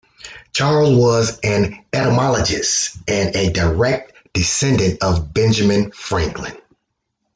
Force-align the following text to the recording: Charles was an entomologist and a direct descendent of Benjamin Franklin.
Charles 0.51 0.97
was 0.97 1.39
an 1.43 1.85
entomologist 1.93 2.97
and 3.07 3.35
a 3.35 3.51
direct 3.51 4.13
descendent 4.33 5.03
of 5.03 5.31
Benjamin 5.31 5.91
Franklin. 5.91 6.57